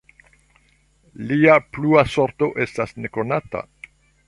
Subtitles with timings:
[1.31, 3.65] Lia plua sorto estas nekonata.